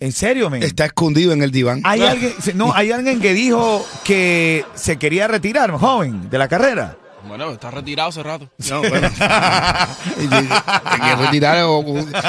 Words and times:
¿En 0.00 0.12
serio, 0.12 0.50
men? 0.50 0.62
está 0.62 0.86
escondido 0.86 1.32
en 1.32 1.42
el 1.42 1.50
diván. 1.50 1.80
Hay 1.84 2.02
alguien, 2.02 2.32
no, 2.54 2.72
hay 2.74 2.92
alguien 2.92 3.20
que 3.20 3.32
dijo 3.34 3.84
que 4.04 4.64
se 4.74 4.98
quería 4.98 5.28
retirar, 5.28 5.70
joven, 5.72 6.28
de 6.30 6.38
la 6.38 6.48
carrera. 6.48 6.96
Bueno, 7.26 7.50
está 7.50 7.70
retirado 7.70 8.10
hace 8.10 8.22
rato. 8.22 8.48
No, 8.70 8.80
bueno. 8.80 9.10
tiene, 10.18 10.48
que 10.48 11.16
retirar 11.16 11.64
o, 11.66 11.84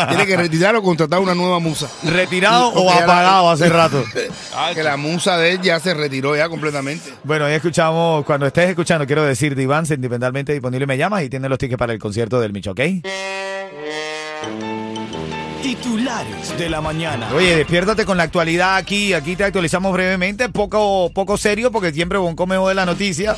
tiene 0.10 0.26
que 0.26 0.38
retirar 0.38 0.76
o 0.76 0.82
contratar 0.82 1.20
una 1.20 1.36
nueva 1.36 1.60
musa. 1.60 1.88
¿Retirado 2.04 2.72
o 2.74 2.90
ya 2.90 2.96
la- 2.96 3.04
apagado 3.04 3.50
hace 3.52 3.70
rato? 3.70 4.04
Que 4.74 4.84
la 4.84 4.98
musa 4.98 5.38
de 5.38 5.52
él 5.52 5.62
ya 5.62 5.80
se 5.80 5.94
retiró 5.94 6.36
ya 6.36 6.50
completamente. 6.50 7.14
Bueno, 7.24 7.46
ahí 7.46 7.54
escuchamos, 7.54 8.26
cuando 8.26 8.48
estés 8.48 8.70
escuchando, 8.70 9.06
quiero 9.06 9.24
decir, 9.24 9.56
Diván, 9.56 9.86
sentimentalmente 9.86 10.52
disponible, 10.52 10.88
me 10.88 10.98
llamas 10.98 11.24
y 11.24 11.30
tienes 11.30 11.50
los 11.50 11.60
tickets 11.60 11.78
para 11.78 11.94
el 11.94 12.00
concierto 12.00 12.40
del 12.40 12.52
Micho, 12.52 12.72
¿ok? 12.72 12.82
Titulares 15.68 16.58
de 16.58 16.70
la 16.70 16.80
mañana. 16.80 17.28
Oye, 17.34 17.58
despiértate 17.58 18.06
con 18.06 18.16
la 18.16 18.24
actualidad 18.24 18.78
aquí, 18.78 19.12
aquí 19.12 19.36
te 19.36 19.44
actualizamos 19.44 19.92
brevemente, 19.92 20.48
poco, 20.48 21.12
poco 21.14 21.36
serio 21.36 21.74
porque 21.74 21.92
siempre 21.92 22.18
Bonco 22.18 22.48
me 22.48 22.56
jode 22.56 22.74
la 22.74 22.86
noticia. 22.86 23.36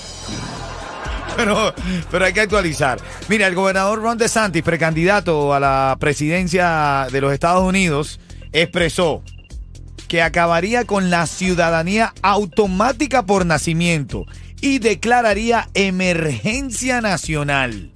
Pero, 1.35 1.73
pero 2.11 2.25
hay 2.25 2.33
que 2.33 2.41
actualizar. 2.41 2.99
Mira, 3.29 3.47
el 3.47 3.55
gobernador 3.55 3.99
Ron 4.03 4.19
DeSantis, 4.19 4.61
precandidato 4.61 5.55
a 5.55 5.59
la 5.59 5.97
presidencia 5.99 7.07
de 7.11 7.19
los 7.19 7.33
Estados 7.33 7.63
Unidos, 7.63 8.19
expresó 8.51 9.23
que 10.07 10.21
acabaría 10.21 10.85
con 10.85 11.09
la 11.09 11.25
ciudadanía 11.25 12.13
automática 12.21 13.25
por 13.25 13.47
nacimiento 13.47 14.25
y 14.61 14.77
declararía 14.77 15.67
emergencia 15.73 17.01
nacional. 17.01 17.89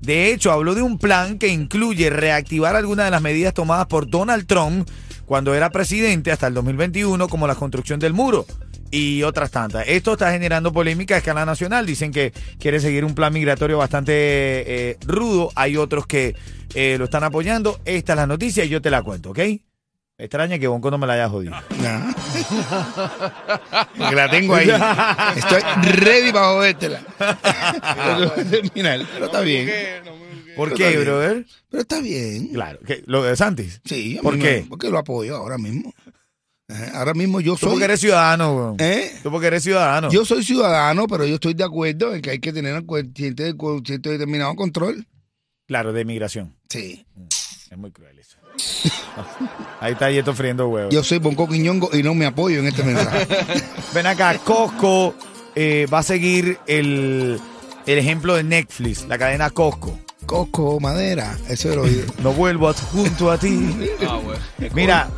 De 0.00 0.32
hecho, 0.32 0.52
habló 0.52 0.74
de 0.74 0.82
un 0.82 0.98
plan 0.98 1.38
que 1.38 1.48
incluye 1.48 2.10
reactivar 2.10 2.76
algunas 2.76 3.06
de 3.06 3.10
las 3.10 3.22
medidas 3.22 3.54
tomadas 3.54 3.86
por 3.86 4.08
Donald 4.08 4.46
Trump 4.46 4.88
cuando 5.26 5.54
era 5.54 5.70
presidente 5.70 6.32
hasta 6.32 6.46
el 6.46 6.54
2021, 6.54 7.28
como 7.28 7.46
la 7.46 7.54
construcción 7.54 8.00
del 8.00 8.14
muro 8.14 8.46
y 8.90 9.22
otras 9.22 9.50
tantas. 9.50 9.84
Esto 9.86 10.12
está 10.12 10.32
generando 10.32 10.72
polémica 10.72 11.14
a 11.14 11.18
escala 11.18 11.44
nacional. 11.44 11.86
Dicen 11.86 12.12
que 12.12 12.32
quiere 12.58 12.80
seguir 12.80 13.04
un 13.04 13.14
plan 13.14 13.32
migratorio 13.32 13.78
bastante 13.78 14.12
eh, 14.14 14.96
rudo. 15.06 15.50
Hay 15.54 15.76
otros 15.76 16.06
que 16.06 16.34
eh, 16.74 16.96
lo 16.98 17.04
están 17.04 17.24
apoyando. 17.24 17.80
Esta 17.84 18.14
es 18.14 18.16
la 18.16 18.26
noticia 18.26 18.64
y 18.64 18.68
yo 18.68 18.80
te 18.80 18.90
la 18.90 19.02
cuento, 19.02 19.30
¿ok? 19.30 19.40
Extraña 20.18 20.58
que 20.58 20.66
Bonco 20.66 20.90
no 20.90 20.98
me 20.98 21.06
la 21.06 21.12
haya 21.14 21.28
jodido. 21.28 21.52
Nah. 21.80 22.12
Porque 23.96 24.14
la 24.16 24.28
tengo 24.28 24.54
ahí. 24.56 24.68
Estoy 25.36 25.62
ready 25.92 26.32
para 26.32 26.46
jodértela. 26.48 27.02
Pero, 27.18 28.30
terminar, 28.50 29.06
pero 29.12 29.26
está 29.26 29.40
bien. 29.42 29.70
¿Por 30.56 30.70
Pero 30.70 30.76
qué, 30.76 30.88
bien. 30.88 31.04
brother? 31.04 31.46
Pero 31.70 31.80
está 31.82 32.00
bien. 32.00 32.48
Claro, 32.48 32.80
¿qué? 32.84 33.04
lo 33.06 33.22
de 33.22 33.36
Santis. 33.36 33.80
Sí. 33.84 34.18
a 34.18 34.22
¿Por 34.22 34.38
qué? 34.40 34.66
Porque 34.68 34.90
lo 34.90 34.98
apoyo 34.98 35.36
ahora 35.36 35.56
mismo. 35.56 35.94
Ajá, 36.68 36.98
Ahora 36.98 37.14
mismo 37.14 37.40
yo 37.40 37.54
Tú 37.54 37.60
porque 37.60 37.76
soy. 37.76 37.84
eres 37.84 38.00
ciudadano, 38.00 38.56
weón. 38.56 38.76
¿Eh? 38.80 39.12
Tú 39.22 39.30
porque 39.30 39.46
eres 39.46 39.62
ciudadano. 39.62 40.10
Yo 40.10 40.24
soy 40.24 40.42
ciudadano, 40.42 41.06
pero 41.06 41.24
yo 41.26 41.36
estoy 41.36 41.54
de 41.54 41.64
acuerdo 41.64 42.12
en 42.14 42.20
que 42.20 42.30
hay 42.30 42.40
que 42.40 42.52
tener 42.52 42.74
un 42.74 43.12
cierto, 43.14 43.80
cierto 43.84 44.10
determinado 44.10 44.54
control. 44.56 45.06
Claro, 45.68 45.92
de 45.92 46.04
migración. 46.04 46.56
Sí. 46.68 47.06
Es 47.70 47.76
muy 47.76 47.90
cruel 47.90 48.18
eso. 48.18 48.36
Ahí 49.80 49.92
está 49.92 50.10
Yeto 50.10 50.34
friendo 50.34 50.68
huevos. 50.68 50.92
Yo 50.94 51.04
soy 51.04 51.18
Bonco 51.18 51.48
Quiñongo 51.48 51.90
y 51.92 52.02
no 52.02 52.14
me 52.14 52.26
apoyo 52.26 52.60
en 52.60 52.66
este 52.66 52.82
mensaje. 52.82 53.26
Ven 53.94 54.06
acá, 54.06 54.38
Costco 54.38 55.14
eh, 55.54 55.86
va 55.92 55.98
a 55.98 56.02
seguir 56.02 56.58
el, 56.66 57.38
el 57.86 57.98
ejemplo 57.98 58.34
de 58.36 58.42
Netflix, 58.44 59.06
la 59.06 59.18
cadena 59.18 59.50
Costco. 59.50 59.98
Coco, 60.26 60.78
madera, 60.80 61.36
eso 61.48 61.74
lo 61.74 61.82
oído. 61.82 62.04
No 62.22 62.32
vuelvo 62.32 62.68
a- 62.68 62.74
junto 62.74 63.30
a 63.30 63.38
ti. 63.38 63.70
Ah, 64.06 64.18
bueno. 64.22 64.40
Mira, 64.74 65.08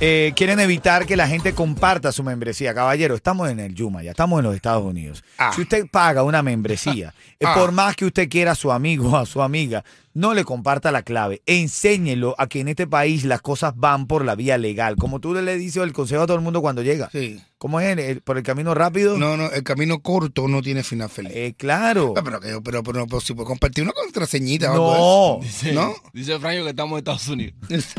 eh, 0.00 0.32
quieren 0.36 0.60
evitar 0.60 1.06
que 1.06 1.16
la 1.16 1.26
gente 1.26 1.54
comparta 1.54 2.12
su 2.12 2.22
membresía. 2.22 2.74
Caballero, 2.74 3.14
estamos 3.14 3.48
en 3.48 3.60
el 3.60 3.74
Yuma, 3.74 4.02
ya 4.02 4.10
estamos 4.10 4.38
en 4.38 4.44
los 4.44 4.54
Estados 4.54 4.84
Unidos. 4.84 5.24
Ah. 5.38 5.52
Si 5.54 5.62
usted 5.62 5.86
paga 5.90 6.22
una 6.22 6.42
membresía, 6.42 7.14
eh, 7.40 7.44
Ah. 7.46 7.54
por 7.54 7.72
más 7.72 7.96
que 7.96 8.04
usted 8.04 8.28
quiera 8.28 8.52
a 8.52 8.54
su 8.54 8.70
amigo 8.72 9.10
o 9.10 9.16
a 9.16 9.26
su 9.26 9.40
amiga, 9.42 9.84
no 10.12 10.32
le 10.34 10.44
comparta 10.44 10.90
la 10.90 11.02
clave. 11.02 11.42
Enséñelo 11.46 12.34
a 12.38 12.46
que 12.46 12.60
en 12.60 12.68
este 12.68 12.86
país 12.86 13.24
las 13.24 13.42
cosas 13.42 13.72
van 13.76 14.06
por 14.06 14.24
la 14.24 14.34
vía 14.34 14.56
legal. 14.58 14.96
Como 14.96 15.20
tú 15.20 15.34
le 15.34 15.56
dices 15.56 15.82
el 15.82 15.92
consejo 15.92 16.22
a 16.22 16.26
todo 16.26 16.36
el 16.36 16.42
mundo 16.42 16.62
cuando 16.62 16.82
llega. 16.82 17.10
Sí. 17.12 17.40
¿Cómo 17.58 17.80
es? 17.80 17.96
¿El- 17.98 18.20
¿Por 18.22 18.36
el 18.38 18.42
camino 18.42 18.74
rápido? 18.74 19.16
No, 19.18 19.36
no, 19.36 19.50
el 19.50 19.62
camino 19.62 20.00
corto 20.00 20.46
no 20.48 20.60
tiene 20.62 20.82
final 20.82 21.08
feliz. 21.10 21.32
Eh, 21.34 21.54
claro. 21.56 22.14
Ah, 22.16 22.22
pero, 22.22 22.40
pero, 22.62 22.82
pero, 22.82 23.06
pero 23.06 23.20
si 23.20 23.34
puedo 23.34 23.46
compartir 23.46 23.84
una 23.84 23.92
contraseñita. 23.92 24.72
No. 24.74 25.40
eso. 25.42 25.72
¿No? 25.72 25.94
Dice 26.12 26.38
Franjo 26.38 26.64
que 26.64 26.70
estamos 26.70 26.92
en 26.92 26.98
Estados 26.98 27.28
Unidos. 27.28 27.54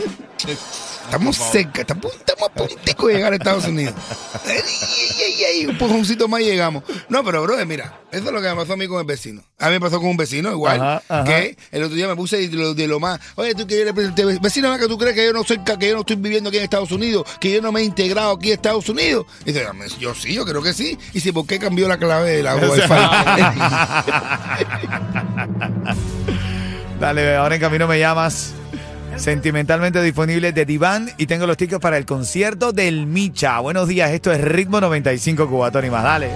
Estamos 1.08 1.38
cerca, 1.38 1.82
estamos, 1.82 2.14
estamos 2.14 2.50
a 2.50 2.54
puntico 2.54 3.08
de 3.08 3.14
llegar 3.14 3.32
a 3.32 3.38
Estados 3.38 3.66
Unidos. 3.66 3.96
Ey, 4.46 5.66
un 5.66 5.78
pujoncito 5.78 6.28
más 6.28 6.42
llegamos. 6.42 6.84
No, 7.08 7.24
pero, 7.24 7.44
bro, 7.44 7.66
mira, 7.66 8.02
eso 8.12 8.26
es 8.26 8.32
lo 8.34 8.42
que 8.42 8.50
me 8.50 8.56
pasó 8.56 8.74
a 8.74 8.78
mí 8.78 8.90
con 8.90 9.00
el 9.00 9.06
vecino. 9.06 9.42
A 9.58 9.68
mí 9.68 9.72
me 9.72 9.80
pasó 9.80 10.02
con 10.02 10.10
un 10.10 10.18
vecino 10.18 10.52
igual. 10.52 10.82
Ajá, 10.82 11.02
ajá. 11.08 11.24
Que 11.24 11.58
el 11.72 11.84
otro 11.84 11.96
día 11.96 12.10
me 12.10 12.18
puse 12.18 12.50
de 12.50 12.58
lo, 12.58 12.74
de 12.74 12.88
lo 12.88 13.00
más. 13.00 13.22
Oye, 13.36 13.56
tú 13.56 13.66
que 13.66 13.80
eres 13.80 13.96
vecino, 13.96 14.70
¿verdad 14.70 14.84
que 14.84 14.90
tú 14.90 14.98
crees 14.98 15.16
que 15.16 15.26
yo 15.26 15.32
no 15.32 15.46
soy 15.46 15.60
que 15.60 15.88
yo 15.88 15.94
no 15.94 16.02
estoy 16.02 16.18
viviendo 16.18 16.50
aquí 16.50 16.58
en 16.58 16.66
Estados 16.66 16.92
Unidos, 16.92 17.26
que 17.40 17.52
yo 17.52 17.62
no 17.62 17.72
me 17.72 17.80
he 17.80 17.84
integrado 17.86 18.34
aquí 18.34 18.50
en 18.50 18.56
Estados 18.56 18.90
Unidos. 18.90 19.26
Y 19.46 19.54
dice, 19.54 19.66
yo 20.00 20.14
sí, 20.14 20.34
yo 20.34 20.44
creo 20.44 20.62
que 20.62 20.74
sí. 20.74 20.98
Y 21.12 21.14
dice, 21.14 21.32
¿por 21.32 21.48
qué 21.48 21.58
cambió 21.58 21.88
la 21.88 21.98
clave 21.98 22.32
de 22.32 22.44
la 22.44 22.58
Wi-Fi? 22.58 22.82
Dale, 27.00 27.36
ahora 27.36 27.56
en 27.56 27.62
camino 27.62 27.88
me 27.88 27.98
llamas. 27.98 28.54
Sentimentalmente 29.18 30.02
disponible 30.04 30.52
de 30.54 30.66
Diván 30.66 31.10
y 31.18 31.26
tengo 31.26 31.48
los 31.48 31.58
tickets 31.58 31.82
para 31.82 31.98
el 31.98 32.06
concierto 32.06 32.72
del 32.72 33.08
Micha. 33.08 33.60
Buenos 33.60 33.88
días, 33.88 34.12
esto 34.12 34.32
es 34.32 34.40
Ritmo 34.42 34.80
95 34.80 35.50
Cubatón 35.50 35.86
y 35.86 35.90
más. 35.90 36.04
Dale. 36.04 36.30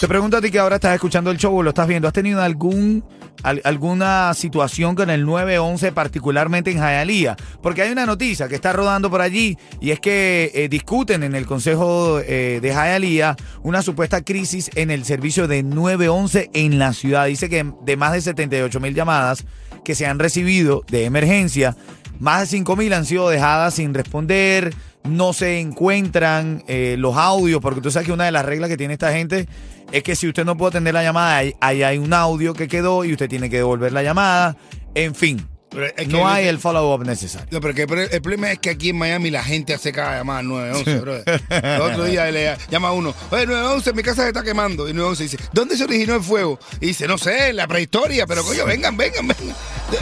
Te 0.00 0.08
pregunto 0.08 0.36
a 0.36 0.40
ti 0.40 0.50
que 0.50 0.58
ahora 0.58 0.76
estás 0.76 0.94
escuchando 0.94 1.30
el 1.30 1.38
show 1.38 1.56
o 1.56 1.62
lo 1.62 1.70
estás 1.70 1.88
viendo. 1.88 2.06
¿Has 2.06 2.14
tenido 2.14 2.40
algún 2.42 3.02
al- 3.42 3.60
alguna 3.64 4.32
situación 4.34 4.94
con 4.94 5.10
el 5.10 5.24
911, 5.26 5.90
particularmente 5.92 6.70
en 6.70 6.78
Hialeah? 6.78 7.36
Porque 7.62 7.82
hay 7.82 7.90
una 7.90 8.06
noticia 8.06 8.46
que 8.46 8.54
está 8.54 8.72
rodando 8.72 9.10
por 9.10 9.20
allí 9.22 9.58
y 9.80 9.90
es 9.90 10.00
que 10.00 10.52
eh, 10.54 10.68
discuten 10.68 11.22
en 11.22 11.34
el 11.34 11.44
Consejo 11.46 12.20
eh, 12.20 12.60
de 12.62 12.68
Hialeah 12.70 13.36
una 13.62 13.82
supuesta 13.82 14.22
crisis 14.22 14.70
en 14.74 14.90
el 14.90 15.04
servicio 15.04 15.48
de 15.48 15.62
911 15.62 16.50
en 16.54 16.78
la 16.78 16.92
ciudad. 16.92 17.26
Dice 17.26 17.48
que 17.48 17.66
de 17.84 17.96
más 17.96 18.12
de 18.12 18.20
78 18.20 18.78
mil 18.80 18.94
llamadas 18.94 19.44
que 19.86 19.94
se 19.94 20.04
han 20.04 20.18
recibido 20.18 20.82
de 20.88 21.04
emergencia, 21.04 21.76
más 22.18 22.40
de 22.40 22.46
5 22.48 22.74
mil 22.74 22.92
han 22.92 23.06
sido 23.06 23.28
dejadas 23.28 23.74
sin 23.74 23.94
responder, 23.94 24.74
no 25.04 25.32
se 25.32 25.60
encuentran 25.60 26.64
eh, 26.66 26.96
los 26.98 27.16
audios, 27.16 27.60
porque 27.60 27.80
tú 27.80 27.92
sabes 27.92 28.06
que 28.06 28.12
una 28.12 28.24
de 28.24 28.32
las 28.32 28.44
reglas 28.44 28.68
que 28.68 28.76
tiene 28.76 28.94
esta 28.94 29.12
gente 29.12 29.46
es 29.92 30.02
que 30.02 30.16
si 30.16 30.26
usted 30.26 30.44
no 30.44 30.56
puede 30.56 30.70
atender 30.70 30.92
la 30.92 31.04
llamada, 31.04 31.36
ahí, 31.36 31.54
ahí 31.60 31.84
hay 31.84 31.98
un 31.98 32.12
audio 32.12 32.52
que 32.52 32.66
quedó 32.66 33.04
y 33.04 33.12
usted 33.12 33.28
tiene 33.28 33.48
que 33.48 33.58
devolver 33.58 33.92
la 33.92 34.02
llamada. 34.02 34.56
En 34.96 35.14
fin, 35.14 35.46
Pero 35.70 35.86
es 35.86 35.92
que- 35.92 36.06
no 36.06 36.26
hay 36.26 36.46
el 36.48 36.58
follow-up 36.58 37.04
necesario. 37.06 37.46
No, 37.52 37.60
pero 37.60 37.74
que- 37.74 37.86
pero 37.86 38.00
el 38.02 38.20
problema 38.22 38.50
es 38.50 38.58
que 38.58 38.70
aquí 38.70 38.88
en 38.88 38.98
Miami 38.98 39.30
la 39.30 39.44
gente 39.44 39.74
hace 39.74 39.92
cada 39.92 40.16
llamada 40.18 40.40
al 40.40 40.48
911, 40.48 40.98
brother. 41.00 41.42
El 41.50 41.80
otro 41.82 42.04
día 42.04 42.28
le 42.32 42.56
llama 42.70 42.88
a 42.88 42.92
uno, 42.92 43.14
oye, 43.30 43.46
911, 43.46 43.92
mi 43.92 44.02
casa 44.02 44.22
se 44.22 44.28
está 44.28 44.42
quemando. 44.42 44.88
Y 44.88 44.92
911 44.94 45.22
dice, 45.24 45.36
¿dónde 45.52 45.76
se 45.76 45.84
originó 45.84 46.14
el 46.16 46.22
fuego? 46.22 46.58
Y 46.80 46.86
dice, 46.86 47.06
no 47.06 47.16
sé, 47.18 47.50
en 47.50 47.56
la 47.56 47.68
prehistoria, 47.68 48.26
pero 48.26 48.42
coño, 48.42 48.64
vengan, 48.64 48.96
vengan, 48.96 49.28
vengan. 49.28 49.54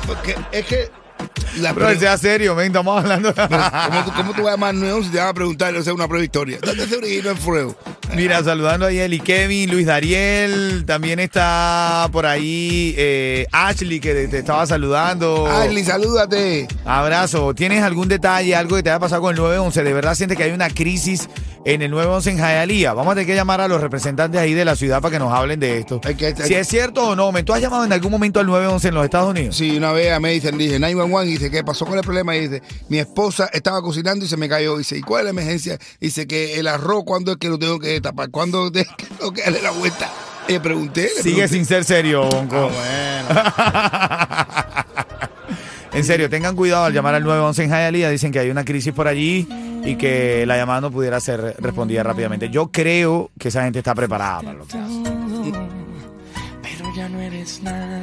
Porque 0.07 0.35
es 0.53 0.65
que 0.67 0.91
la 1.59 1.73
Pero 1.73 1.87
pre- 1.87 1.99
sea 1.99 2.19
serio, 2.19 2.55
ven, 2.57 2.69
estamos 2.69 2.99
hablando. 3.03 3.33
¿Cómo 3.35 4.05
tú, 4.05 4.13
cómo 4.17 4.33
tú 4.35 4.43
vas 4.43 4.49
a 4.49 4.57
llamar 4.57 4.75
911 4.75 5.09
y 5.09 5.13
te 5.13 5.19
vas 5.19 5.31
a 5.31 5.35
preguntar, 5.35 5.83
sea, 5.83 5.95
una 5.95 6.09
prehistoria? 6.09 6.59
¿Dónde 6.63 6.87
se 6.87 6.97
originó 6.97 7.31
el 7.31 7.37
fuego? 7.37 7.77
Mira, 8.15 8.43
saludando 8.45 8.87
a 8.87 8.93
Eli 8.93 9.21
Kevin, 9.21 9.71
Luis 9.71 9.87
Dariel, 9.87 10.85
también 10.87 11.21
está 11.21 12.09
por 12.13 12.27
ahí 12.27 12.95
eh, 12.99 13.47
Ashley 13.53 13.99
que 14.01 14.13
te, 14.15 14.29
te 14.29 14.39
estaba 14.39 14.67
saludando. 14.67 15.47
Ashley, 15.47 15.85
salúdate. 15.85 16.69
Abrazo. 16.85 17.55
¿Tienes 17.55 17.83
algún 17.83 18.09
detalle, 18.09 18.55
algo 18.57 18.77
que 18.77 18.83
te 18.83 18.91
haya 18.91 18.99
pasado 18.99 19.23
con 19.23 19.31
el 19.31 19.37
911? 19.41 19.83
¿De 19.83 19.93
verdad 19.93 20.15
sientes 20.15 20.37
que 20.37 20.45
hay 20.45 20.53
una 20.53 20.69
crisis 20.71 21.29
en 21.67 21.83
el 21.83 21.91
911 21.91 22.31
en 22.31 22.37
Hialeah? 22.39 22.93
Vamos 22.93 23.13
a 23.13 23.15
tener 23.15 23.27
que 23.27 23.35
llamar 23.35 23.61
a 23.61 23.69
los 23.69 23.81
representantes 23.81 24.41
ahí 24.41 24.55
de 24.55 24.65
la 24.65 24.77
ciudad 24.77 25.01
para 25.01 25.13
que 25.13 25.19
nos 25.19 25.33
hablen 25.33 25.59
de 25.61 25.79
esto. 25.79 26.01
Hay 26.05 26.15
que- 26.15 26.27
hay- 26.27 26.35
si 26.37 26.55
es 26.55 26.69
cierto 26.69 27.09
o 27.09 27.17
no, 27.17 27.33
¿me 27.33 27.43
tú 27.43 27.53
has 27.55 27.61
llamado 27.61 27.85
en 27.85 27.93
algún 27.93 28.11
momento 28.13 28.41
al 28.41 28.47
911 28.47 28.89
en 28.89 28.95
los 28.95 29.05
Estados 29.05 29.31
Unidos? 29.31 29.57
Sí, 29.57 29.77
una 29.77 29.93
vez 29.93 30.19
me 30.21 30.31
dicen, 30.31 30.59
dije 30.59 30.79
911 30.79 31.29
y 31.29 31.33
dice, 31.33 31.51
¿qué 31.51 31.65
pasó 31.65 31.87
con 31.87 31.99
el 31.99 32.05
problema? 32.05 32.37
Y 32.37 32.49
dice, 32.49 32.63
mi 32.89 32.99
esposa 32.99 33.49
estaba 33.53 33.81
cocinando 33.83 34.25
y 34.25 34.29
se 34.29 34.37
me 34.37 34.49
cayó. 34.49 34.75
Y 34.77 34.79
dice, 34.79 34.99
¿y 34.99 35.01
cuál 35.01 35.21
es 35.21 35.25
la 35.25 35.31
emergencia? 35.31 35.79
Y 36.01 36.07
dice 36.07 36.27
que 36.27 36.59
el 36.59 36.67
arroz, 36.69 37.05
¿cuándo 37.07 37.33
es 37.33 37.39
que 37.39 37.49
lo 37.49 37.59
tengo 37.59 37.79
que 37.79 38.01
tapar? 38.01 38.31
¿Cuándo 38.31 38.71
tengo 38.73 39.33
que 39.33 39.43
darle 39.43 39.63
la 39.63 39.71
vuelta? 39.71 40.11
Le 40.49 40.61
pregunté. 40.61 41.03
Le 41.03 41.09
Sigue 41.23 41.25
pregunté. 41.37 41.49
sin 41.49 41.65
ser 41.65 41.85
serio, 41.85 42.25
Bonco. 42.29 42.71
en 45.93 46.05
serio, 46.05 46.29
tengan 46.29 46.57
cuidado 46.57 46.85
al 46.85 46.93
llamar 46.93 47.15
al 47.15 47.23
911 47.23 47.65
en 47.65 47.71
Hialeah. 47.71 48.11
Dicen 48.11 48.33
que 48.33 48.41
hay 48.41 48.51
una 48.51 48.65
crisis 48.65 48.93
por 48.93 49.07
allí 49.09 49.47
y 49.85 49.97
que 49.97 50.47
la 50.47 50.57
llamada 50.57 50.81
no 50.81 50.91
pudiera 50.91 51.21
ser 51.21 51.57
respondida 51.59 52.03
rápidamente. 52.03 52.49
Yo 52.49 52.71
creo 52.71 53.31
que 53.39 53.49
esa 53.49 53.65
gente 53.65 53.81
está 53.81 53.95
preparada 53.95 54.41
para 54.41 54.53
lo 54.55 54.67
que 54.67 54.79
hace. 54.79 55.03
Pero 56.63 56.95
ya 56.97 57.09
no 57.09 57.21
eres 57.21 57.63
nada. 57.63 57.91